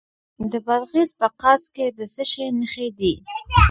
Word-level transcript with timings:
د 0.51 0.53
بادغیس 0.65 1.11
په 1.19 1.27
قادس 1.41 1.63
کې 1.75 1.85
د 1.97 1.99
څه 2.13 2.23
شي 2.31 2.45
نښې 2.59 2.87
دي؟ 2.99 3.13